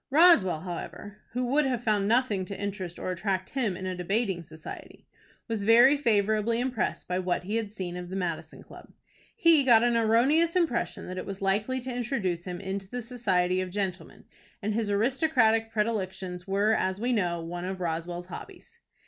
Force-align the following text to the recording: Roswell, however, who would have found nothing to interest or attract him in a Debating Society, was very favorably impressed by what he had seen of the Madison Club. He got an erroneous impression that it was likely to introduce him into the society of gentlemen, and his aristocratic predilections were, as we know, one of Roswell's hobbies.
Roswell, 0.09 0.61
however, 0.61 1.17
who 1.33 1.43
would 1.45 1.63
have 1.63 1.83
found 1.83 2.07
nothing 2.07 2.43
to 2.45 2.59
interest 2.59 2.97
or 2.97 3.11
attract 3.11 3.51
him 3.51 3.77
in 3.77 3.85
a 3.85 3.95
Debating 3.95 4.41
Society, 4.41 5.05
was 5.47 5.63
very 5.63 5.95
favorably 5.95 6.59
impressed 6.59 7.07
by 7.07 7.19
what 7.19 7.43
he 7.43 7.57
had 7.57 7.71
seen 7.71 7.95
of 7.95 8.09
the 8.09 8.15
Madison 8.15 8.63
Club. 8.63 8.93
He 9.35 9.63
got 9.63 9.83
an 9.83 9.95
erroneous 9.95 10.55
impression 10.55 11.05
that 11.05 11.19
it 11.19 11.25
was 11.27 11.39
likely 11.39 11.79
to 11.81 11.95
introduce 11.95 12.45
him 12.45 12.59
into 12.59 12.89
the 12.89 13.03
society 13.03 13.61
of 13.61 13.69
gentlemen, 13.69 14.23
and 14.59 14.73
his 14.73 14.89
aristocratic 14.89 15.71
predilections 15.71 16.47
were, 16.47 16.73
as 16.73 16.99
we 16.99 17.13
know, 17.13 17.39
one 17.39 17.65
of 17.65 17.79
Roswell's 17.79 18.25
hobbies. 18.25 18.79